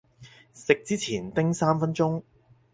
[0.55, 2.23] 食之前叮三分鐘